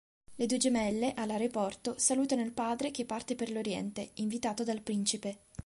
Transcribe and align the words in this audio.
Le 0.33 0.45
due 0.47 0.57
gemelle, 0.57 1.13
all’aeroporto, 1.15 1.93
salutano 1.99 2.41
il 2.41 2.53
padre 2.53 2.89
che 2.89 3.05
parte 3.05 3.35
per 3.35 3.51
l’oriente, 3.51 4.13
invitato 4.15 4.63
dal 4.63 4.81
principe. 4.81 5.41